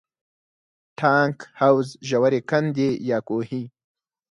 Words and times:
ټانک، 0.99 1.37
حوض، 1.59 1.89
ژورې 2.09 2.41
کندې 2.49 2.89
یا 3.09 3.17
کوهي. 3.27 3.63